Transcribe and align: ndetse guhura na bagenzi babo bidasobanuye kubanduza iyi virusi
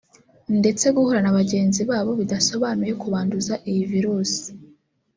ndetse 0.59 0.85
guhura 0.95 1.19
na 1.23 1.37
bagenzi 1.37 1.81
babo 1.89 2.11
bidasobanuye 2.19 2.93
kubanduza 3.01 3.53
iyi 3.69 3.83
virusi 3.91 4.47